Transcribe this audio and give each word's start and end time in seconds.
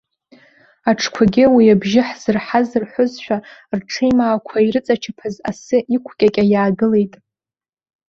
Аҽқәагьы 0.89 1.45
уи 1.55 1.73
абжьы 1.73 2.01
ҳзырҳаз 2.07 2.69
рҳәозшәа, 2.81 3.37
рҽеимаақәа 3.77 4.57
ирыҵачаԥаз 4.65 5.35
асы 5.49 5.77
иқәкьакьа 5.95 6.43
иаагылеит. 6.51 7.13